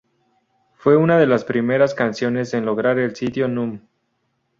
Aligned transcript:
Fue 0.73 0.97
una 0.97 1.19
de 1.19 1.27
las 1.27 1.45
primeras 1.45 1.93
canciones 1.93 2.55
en 2.55 2.65
lograr 2.65 2.97
el 2.97 3.15
sitio 3.15 3.47
Núm. 3.47 3.81